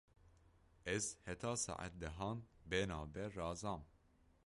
[0.93, 3.89] Ez heta saet dehan bênavber razam.